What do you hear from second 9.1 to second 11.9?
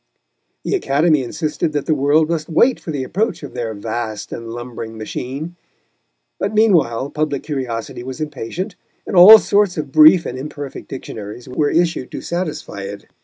all sorts of brief and imperfect dictionaries were